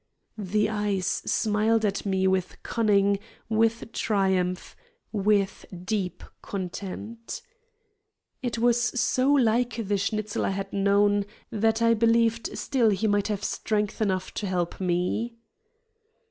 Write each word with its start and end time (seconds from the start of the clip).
The 0.35 0.67
eyes 0.67 1.05
smiled 1.05 1.85
at 1.85 2.07
me 2.07 2.25
with 2.25 2.63
cunning, 2.63 3.19
with 3.49 3.91
triumph, 3.91 4.75
with 5.11 5.63
deep 5.85 6.23
content. 6.41 7.43
It 8.41 8.57
was 8.57 8.81
so 8.99 9.31
like 9.31 9.75
the 9.87 9.99
Schnitzel 9.99 10.43
I 10.43 10.49
had 10.57 10.73
known 10.73 11.25
that 11.51 11.83
I 11.83 11.93
believed 11.93 12.57
still 12.57 12.89
he 12.89 13.05
might 13.05 13.27
have 13.27 13.43
strength 13.43 14.01
enough 14.01 14.33
to 14.41 14.47
help 14.47 14.79
me. 14.81 15.35